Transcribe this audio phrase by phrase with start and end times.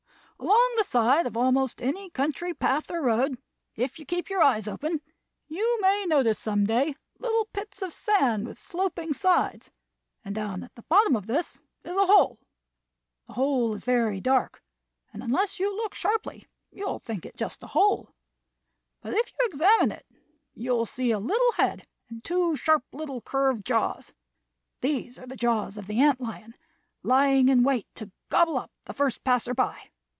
[0.41, 3.37] Along the side of almost any country path or road,
[3.75, 5.01] if you keep your eyes open,
[5.47, 9.69] you may notice some day little pits of sand with sloping sides,
[10.25, 12.39] and down at the bottom of this is a hole.
[13.27, 14.63] The hole is very dark,
[15.13, 18.15] and unless you look sharply you will think it just a hole.
[18.99, 20.07] But if you examine it
[20.55, 22.55] you will see a little head and two
[22.91, 24.11] little sharp, curved jaws.
[24.81, 26.55] These are the jaws of the ant lion,
[27.03, 29.89] lying in wait to gobble up the first passer by.